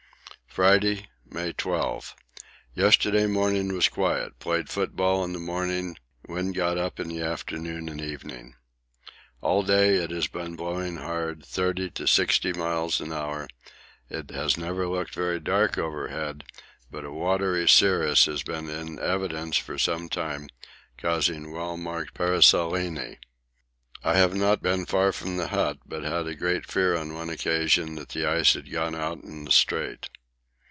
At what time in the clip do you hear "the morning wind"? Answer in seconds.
5.31-6.55